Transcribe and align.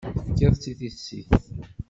Tefkid-tt 0.19 0.71
i 0.71 0.73
tissit. 0.79 1.29